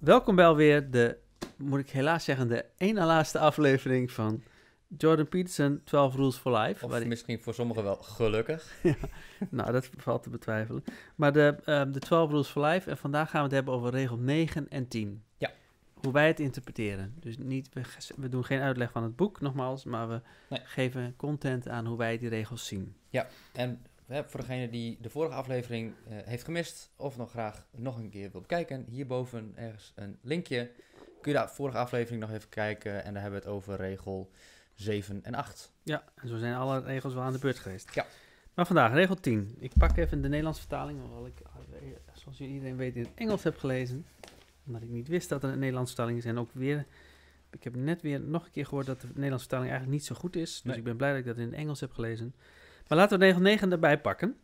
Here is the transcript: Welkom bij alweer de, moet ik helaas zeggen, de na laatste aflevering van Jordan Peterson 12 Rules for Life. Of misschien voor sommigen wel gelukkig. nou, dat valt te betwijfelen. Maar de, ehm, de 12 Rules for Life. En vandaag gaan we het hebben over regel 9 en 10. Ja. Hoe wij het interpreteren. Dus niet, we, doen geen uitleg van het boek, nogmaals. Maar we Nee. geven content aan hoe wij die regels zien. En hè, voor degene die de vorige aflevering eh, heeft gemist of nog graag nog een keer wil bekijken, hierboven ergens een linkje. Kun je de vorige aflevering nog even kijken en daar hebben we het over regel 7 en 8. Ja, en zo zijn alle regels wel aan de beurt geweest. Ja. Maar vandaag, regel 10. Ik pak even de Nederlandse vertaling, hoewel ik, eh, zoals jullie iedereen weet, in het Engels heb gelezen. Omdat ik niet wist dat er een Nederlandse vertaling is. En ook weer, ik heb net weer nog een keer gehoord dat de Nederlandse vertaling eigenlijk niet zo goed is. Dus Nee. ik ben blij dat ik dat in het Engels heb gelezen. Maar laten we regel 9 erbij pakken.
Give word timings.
Welkom 0.00 0.36
bij 0.36 0.46
alweer 0.46 0.90
de, 0.90 1.16
moet 1.56 1.80
ik 1.80 1.90
helaas 1.90 2.24
zeggen, 2.24 2.48
de 2.48 2.64
na 2.92 3.06
laatste 3.06 3.38
aflevering 3.38 4.10
van 4.10 4.42
Jordan 4.98 5.28
Peterson 5.28 5.80
12 5.84 6.14
Rules 6.14 6.36
for 6.36 6.58
Life. 6.58 6.84
Of 6.84 7.04
misschien 7.04 7.40
voor 7.40 7.54
sommigen 7.54 7.82
wel 7.82 7.96
gelukkig. 7.96 8.82
nou, 9.50 9.72
dat 9.72 9.90
valt 9.96 10.22
te 10.22 10.30
betwijfelen. 10.30 10.84
Maar 11.14 11.32
de, 11.32 11.56
ehm, 11.64 11.92
de 11.92 11.98
12 11.98 12.30
Rules 12.30 12.48
for 12.48 12.64
Life. 12.64 12.90
En 12.90 12.96
vandaag 12.96 13.30
gaan 13.30 13.40
we 13.40 13.46
het 13.46 13.54
hebben 13.54 13.74
over 13.74 13.90
regel 13.90 14.16
9 14.16 14.68
en 14.68 14.88
10. 14.88 15.22
Ja. 15.38 15.50
Hoe 15.94 16.12
wij 16.12 16.26
het 16.26 16.40
interpreteren. 16.40 17.14
Dus 17.18 17.38
niet, 17.38 17.68
we, 18.16 18.28
doen 18.28 18.44
geen 18.44 18.60
uitleg 18.60 18.90
van 18.90 19.02
het 19.02 19.16
boek, 19.16 19.40
nogmaals. 19.40 19.84
Maar 19.84 20.08
we 20.08 20.20
Nee. 20.48 20.60
geven 20.64 21.14
content 21.16 21.68
aan 21.68 21.86
hoe 21.86 21.98
wij 21.98 22.18
die 22.18 22.28
regels 22.28 22.66
zien. 22.66 22.96
En 23.52 23.82
hè, 24.10 24.24
voor 24.24 24.40
degene 24.40 24.68
die 24.70 24.98
de 25.00 25.10
vorige 25.10 25.34
aflevering 25.34 25.94
eh, 26.08 26.16
heeft 26.24 26.44
gemist 26.44 26.90
of 26.96 27.16
nog 27.16 27.30
graag 27.30 27.66
nog 27.76 27.98
een 27.98 28.10
keer 28.10 28.30
wil 28.30 28.40
bekijken, 28.40 28.84
hierboven 28.88 29.52
ergens 29.56 29.92
een 29.94 30.18
linkje. 30.22 30.70
Kun 31.20 31.32
je 31.32 31.38
de 31.38 31.48
vorige 31.48 31.78
aflevering 31.78 32.20
nog 32.20 32.30
even 32.32 32.48
kijken 32.48 33.04
en 33.04 33.12
daar 33.12 33.22
hebben 33.22 33.40
we 33.40 33.46
het 33.46 33.56
over 33.56 33.76
regel 33.76 34.30
7 34.74 35.24
en 35.24 35.34
8. 35.34 35.72
Ja, 35.82 36.04
en 36.14 36.28
zo 36.28 36.36
zijn 36.36 36.54
alle 36.54 36.80
regels 36.80 37.14
wel 37.14 37.22
aan 37.22 37.32
de 37.32 37.38
beurt 37.38 37.58
geweest. 37.58 37.94
Ja. 37.94 38.06
Maar 38.54 38.66
vandaag, 38.66 38.92
regel 38.92 39.14
10. 39.14 39.56
Ik 39.58 39.72
pak 39.78 39.96
even 39.96 40.22
de 40.22 40.28
Nederlandse 40.28 40.60
vertaling, 40.60 41.00
hoewel 41.00 41.26
ik, 41.26 41.40
eh, 41.40 41.80
zoals 42.12 42.38
jullie 42.38 42.54
iedereen 42.54 42.76
weet, 42.76 42.96
in 42.96 43.02
het 43.02 43.12
Engels 43.14 43.42
heb 43.42 43.58
gelezen. 43.58 44.06
Omdat 44.66 44.82
ik 44.82 44.88
niet 44.88 45.08
wist 45.08 45.28
dat 45.28 45.42
er 45.42 45.50
een 45.50 45.58
Nederlandse 45.58 45.94
vertaling 45.94 46.18
is. 46.18 46.24
En 46.24 46.38
ook 46.38 46.50
weer, 46.52 46.86
ik 47.50 47.64
heb 47.64 47.74
net 47.76 48.02
weer 48.02 48.20
nog 48.20 48.44
een 48.44 48.50
keer 48.50 48.66
gehoord 48.66 48.86
dat 48.86 49.00
de 49.00 49.06
Nederlandse 49.06 49.46
vertaling 49.48 49.70
eigenlijk 49.70 50.00
niet 50.00 50.08
zo 50.08 50.14
goed 50.14 50.36
is. 50.36 50.52
Dus 50.52 50.62
Nee. 50.62 50.76
ik 50.76 50.84
ben 50.84 50.96
blij 50.96 51.10
dat 51.10 51.18
ik 51.18 51.24
dat 51.26 51.36
in 51.36 51.44
het 51.44 51.54
Engels 51.54 51.80
heb 51.80 51.92
gelezen. 51.92 52.34
Maar 52.90 52.98
laten 52.98 53.18
we 53.18 53.24
regel 53.24 53.40
9 53.40 53.72
erbij 53.72 54.00
pakken. 54.00 54.36